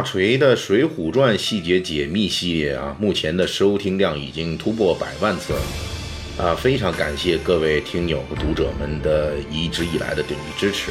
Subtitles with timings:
[0.00, 5.60] 大锤的《水浒传》细节解密系列啊，目前的收听量已经突破百万次了
[6.42, 6.54] 啊！
[6.54, 10.90] 非常感谢各位听友和读者们的一直以来的鼎力支持。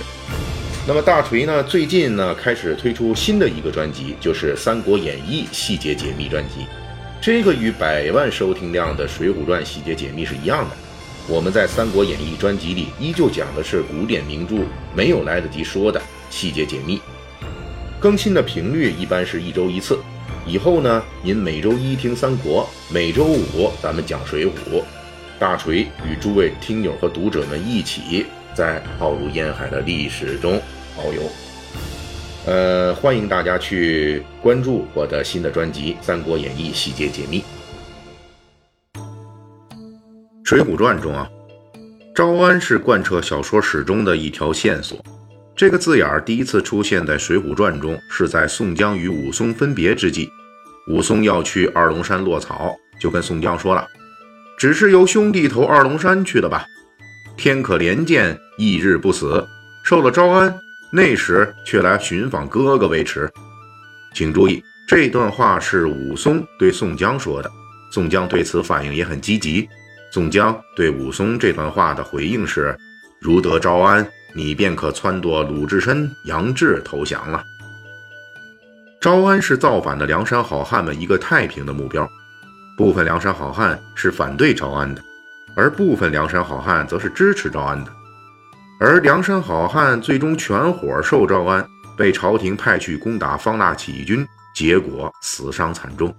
[0.87, 6.61] 那么大锤呢，最近呢开始推出新的一个专辑，就是《三国演义细节解密专辑》。
[7.19, 10.75] 这个与百万收听量的《水浒传》细节解密是一样的。
[11.27, 14.57] 我们在《三国演义》专辑里依旧讲的是古典名著
[14.95, 17.01] 没有来得及说的细节解密。
[17.99, 19.99] 更新的频率一般是一周一次，
[20.47, 24.81] 以后呢，您每周一听三国，每周五咱们讲水浒，
[25.37, 30.61] 大锤与诸位听友和读者们一起在浩如烟海的历史中
[30.97, 31.21] 遨游。
[32.45, 37.43] 呃，欢迎大家去关注我的新的专辑《三国演义细节解密》。
[40.45, 41.29] 水浒传中啊，
[42.15, 44.97] 招安是贯彻小说始终的一条线索。
[45.59, 50.31] 这个字眼儿第一次出现在《水浒传》中，是在宋江与武松分别之际，
[50.87, 53.85] 武松要去二龙山落草，就跟宋江说了
[54.57, 56.65] ：“只是由兄弟投二龙山去的吧？
[57.35, 59.45] 天可怜见，一日不死，
[59.83, 60.57] 受了招安，
[60.93, 63.29] 那时却来寻访哥哥为迟。”
[64.15, 67.51] 请注意，这段话是武松对宋江说的。
[67.91, 69.67] 宋江对此反应也很积极。
[70.13, 72.73] 宋江对武松这段话的回应是
[73.19, 77.43] ：“如得招安。”你便可撺掇鲁智深、杨志投降了。
[79.01, 82.07] 招安是造反的梁山好汉们一个太平的目标，
[82.77, 85.01] 部分梁山好汉是反对招安的，
[85.55, 87.91] 而部分梁山好汉则是支持招安的。
[88.79, 91.65] 而梁山好汉最终全伙受招安，
[91.97, 96.13] 被朝廷派去攻打方腊起义军，结果死伤惨重。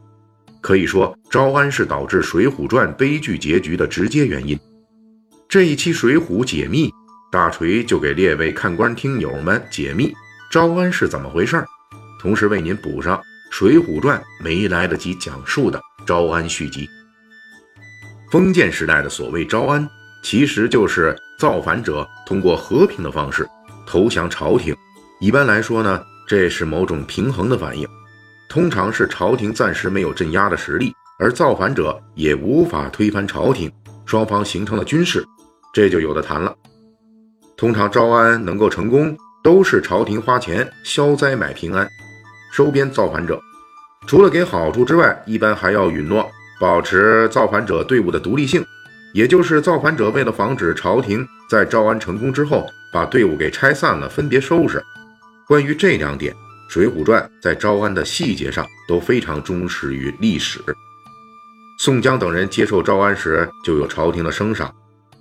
[0.61, 4.59] 可以说，招安是导致《水浒传》悲剧结局的直接原因。
[5.49, 6.89] 这一期《水浒解密》。
[7.31, 10.13] 大锤就给列位看官听友们解密
[10.51, 11.67] 招安是怎么回事儿，
[12.21, 13.17] 同时为您补上
[13.53, 16.89] 《水浒传》没来得及讲述的招安续集。
[18.33, 19.89] 封建时代的所谓招安，
[20.25, 23.49] 其实就是造反者通过和平的方式
[23.87, 24.75] 投降朝廷。
[25.21, 27.87] 一般来说呢，这是某种平衡的反应，
[28.49, 33.71] 通常是朝廷暂时没有镇压的实力，而造反者也无法推翻朝廷，
[34.05, 35.25] 双方形成了军事，
[35.73, 36.53] 这就有的谈了。
[37.61, 41.87] 通常招安能够成功，都是朝廷花钱消灾买平安，
[42.51, 43.39] 收编造反者。
[44.07, 46.27] 除了给好处之外，一般还要允诺
[46.59, 48.65] 保持造反者队伍的独立性，
[49.13, 54.83] 也就是造反者为了防止朝廷在招安成功之后把队伍给拆散了，分别收拾。
[55.47, 56.33] 关于这两点，
[56.73, 60.61] 《水浒传》在招安的细节上都非常忠实于历史。
[61.79, 64.75] 宋江等人接受招安时，就有朝廷的升赏。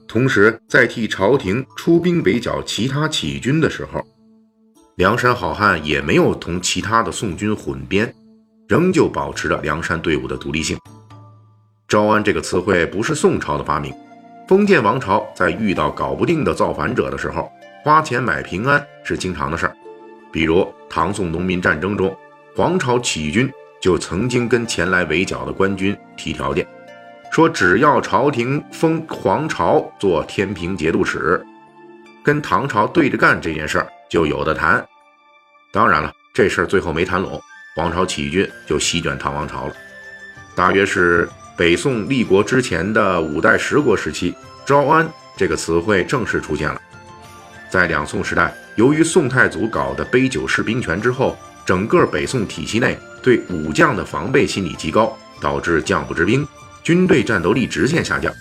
[0.10, 4.04] 同时，在替朝廷出兵围剿其他起义军的时候，
[4.96, 8.12] 梁山好汉也没有同其他的宋军混编，
[8.68, 10.76] 仍旧保持着梁山队伍的独立性。
[11.88, 13.94] 招安这个词汇不是宋朝的发明，
[14.48, 17.48] 封建王朝在遇到搞不定的造反者的时候，
[17.84, 19.78] 花钱买平安是经常的事儿。
[20.32, 22.18] 比如唐宋农民战争中，
[22.56, 23.48] 黄巢起义军
[23.80, 26.66] 就曾经跟前来围剿的官军提条件。
[27.32, 31.46] 说只要朝廷封黄巢做天平节度使，
[32.24, 34.86] 跟唐朝对着干这件事儿就有的谈。
[35.72, 37.40] 当然了，这事儿最后没谈拢，
[37.76, 39.74] 黄巢起义军就席卷唐王朝了。
[40.56, 44.36] 大约是北宋立国之前的五代十国时期，
[44.66, 45.08] 招安
[45.38, 46.82] 这个词汇正式出现了。
[47.70, 56.46] 在两宋时代，由于宋太祖搞的杯酒释兵权之后，整个北宋体系内对武将的防备心理极高，导致将不知兵。
[56.90, 58.34] 军队战斗力直线下降，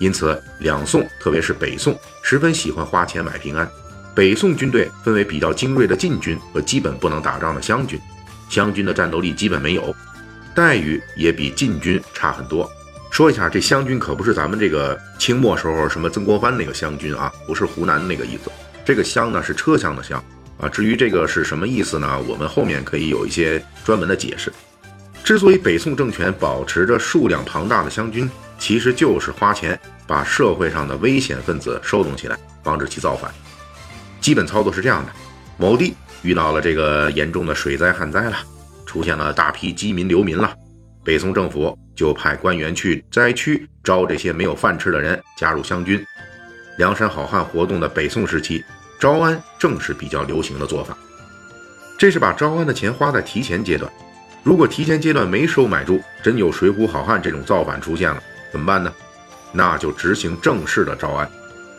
[0.00, 3.70] 因此两宋，特别是北宋，十分喜欢花钱买平安。
[4.16, 7.96] 北宋军队分为比较精锐的禁军和基本不能打仗的湘军，
[8.50, 9.94] 湘军的战斗力基本没有，
[10.56, 12.68] 待遇也比禁军差很多。
[13.12, 18.50] 说一下，这湘军可不是咱们这个清末时候什么曾国藩那个湘军啊，不是湖南那个意思。
[18.84, 20.20] 这个湘呢是车厢的厢
[20.58, 20.68] 啊。
[20.68, 22.20] 至于这个是什么意思呢？
[22.26, 24.52] 我们后面可以有一些专门的解释。
[25.24, 33.32] 之所以北宋政权保持着数量庞大的湘军，其实就是花钱把社会上的危险分子收拢起来，防止其造反。
[34.20, 35.10] 基本操作是这样的：
[35.56, 38.36] 某地遇到了这个严重的水灾旱灾了，
[38.84, 40.54] 出现了大批饥民流民了，
[41.02, 46.04] 北宋政府就派官员去灾区招这些没有饭吃的人加入湘军。
[46.76, 48.62] 梁山好汉活动的北宋时期，
[49.00, 50.94] 招安正是比较流行的做法。
[51.96, 53.90] 这是把招安的钱花在提前阶段。
[54.44, 58.92] 如果提前阶段没收买住，真有水浒好汉这种造反出现了，怎么办呢？
[59.52, 61.28] 那就执行正式的招安。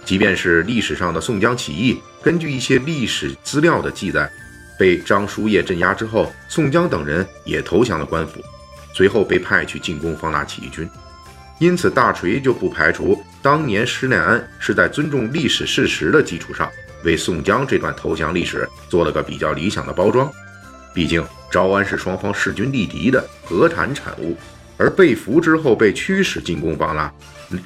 [0.04, 4.28] 即便是历史上的宋江起义，根据一些历史资料的记载，
[4.80, 8.42] 被张叔夜镇压之后，宋江等人也投降了官府，
[8.96, 10.90] 随后被派去进攻方腊起义军。
[11.60, 16.68] 因此，大锤就不排除当年施耐庵是在尊重历史事实的基础上，
[17.04, 20.28] 为宋江这段投降历史做了个比较理想的包装。
[20.96, 21.24] 毕竟。
[21.52, 24.36] 招安是双方势均力敌的和谈产物，
[24.78, 27.12] 而被俘之后被驱使进攻方腊，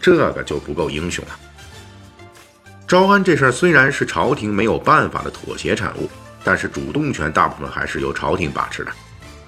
[0.02, 1.32] 这个就不够英雄了。
[2.88, 6.10] 招安这事儿虽然是朝廷没有办法的妥协产物，
[6.44, 8.92] 但是主动权大部分还是由朝廷把持的。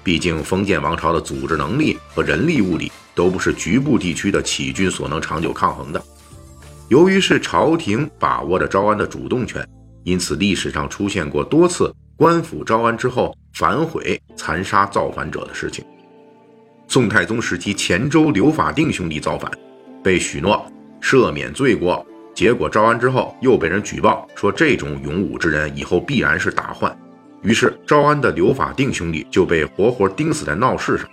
[0.04, 6.02] 毕竟封建王朝的组织能力和人力物力都不是局部地区的起义军所能长久抗衡的。
[6.88, 9.64] 由于是朝廷把握着招安的主动权，
[10.02, 13.36] 因此历史上出现过多次官府招安之后。
[13.54, 15.84] 反悔残杀造反者的事情。
[16.88, 19.50] 宋太宗时期，黔州刘法定兄弟造反，
[20.02, 20.64] 被许诺
[21.02, 22.04] 赦免罪过，
[22.34, 26.96] 结果招安之后又被人举报说这种勇武之人以后必然是大患，
[27.42, 31.06] 于是招安的刘法定兄弟就被活活钉死在闹市上。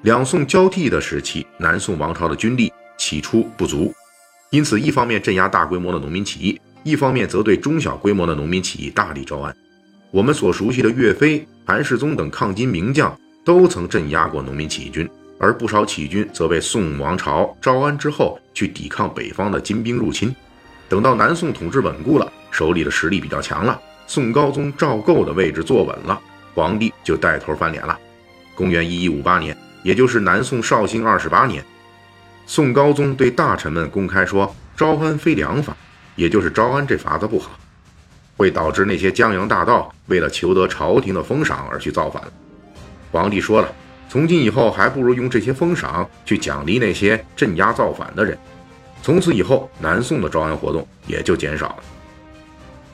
[0.00, 3.92] 两宋交替的时期，南宋王朝的军力起初不足，
[4.48, 9.54] 因此一方面镇压大规模的农民起义，一方面则对中小规模的农民起义大力招安。
[10.12, 20.34] 我们所熟悉的岳飞、韩世忠等抗金名将都曾镇压过农民起义军，而不少起义军则被宋王朝招安之后去抵抗北方的金兵入侵。
[20.86, 26.20] 等到南宋统治稳固了，手里的实力比较强了，宋高宗赵构的位置坐稳了，
[26.54, 27.98] 皇帝就带头翻脸了。
[28.54, 31.64] 公元一一五八年，也就是南宋绍兴二十八年，
[32.44, 35.74] 宋高宗对大臣们公开说：“招安非良法，
[36.16, 37.58] 也就是招安这法子不好。”
[38.36, 42.22] 会导致那些江洋大盗为了求得朝廷的封赏而去造反。
[43.10, 43.72] 皇帝说了，
[44.08, 48.36] 从今以后还不如用这些封赏去奖励那些镇压造反的人。
[49.02, 51.76] 从此以后，南宋的招安活动也就减少了。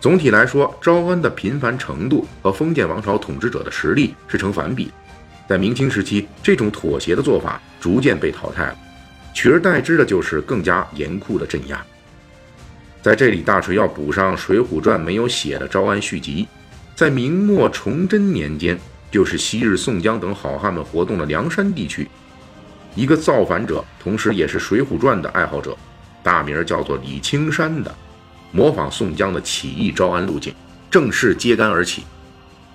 [0.00, 4.90] 总体来说，招安的频繁程度和封建王朝统治者的实力是成反比。
[5.48, 8.76] 在明清时期，这种妥协的做法逐渐被淘汰了，
[9.34, 11.84] 取而代之的就是更加严酷的镇压。
[13.00, 16.46] 在这里，大锤要补上《水浒传》没有写的招安续集。
[16.96, 18.76] 在明末崇祯年间，
[19.08, 22.08] 就是昔日宋江等好汉们活动的梁山地区，
[22.96, 25.76] 一个造反者，同时也是《水浒传》的爱好者，
[26.24, 27.94] 大名叫做李青山的，
[28.50, 30.52] 模仿宋江的起义招安路径，
[30.90, 32.02] 正式揭竿而起。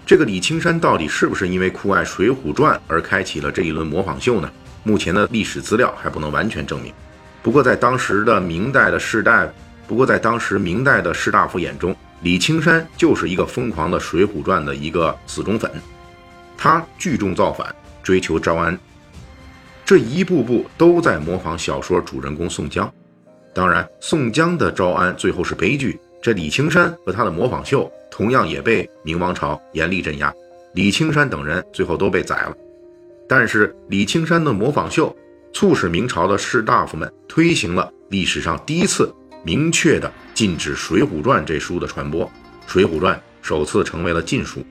[0.05, 4.49] 这个李青山到底是不是因为酷爱《水浒传》而开启了这一轮模仿秀呢？
[4.83, 6.93] 目前的历史资料还不能完全证明。
[7.41, 9.51] 不过在当时的明代的士大夫。
[9.87, 15.69] 不过，在当时明代的士大夫眼中，李青山就是一个疯狂的《水浒传》的一个死忠粉。
[16.57, 18.79] 他聚众造反，追求招安，
[19.83, 22.91] 这一步步都在模仿小说主人公宋江。
[23.53, 30.33] 当然，宋江的招安最后是悲剧，这李青山和他的模仿秀同样也被明王朝严厉镇压，
[30.73, 32.55] 李青山等人最后都被宰了。
[33.27, 35.13] 但是，李青山的模仿秀
[35.53, 39.13] 促使明朝的士大夫们推行了历史上第一次。
[39.43, 42.25] 明确的禁止《水浒传》这书的传播，
[42.65, 44.65] 《水浒传》首次成为了禁书。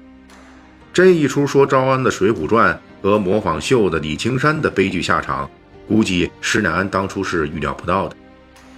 [0.93, 5.49] 这一出说招安的《水浒传》和模仿秀的李青山的悲剧下场，
[5.87, 8.17] 估计施耐庵当初是预料不到的。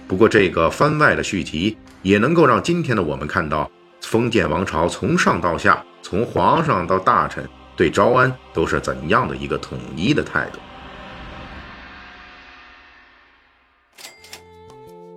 [0.07, 3.71] 不过，这个番外的续集也能够让今天的我们看到，
[4.01, 10.59] 封建王朝从上到下，从皇上到大臣，对招安都是怎样的一个统一的态度。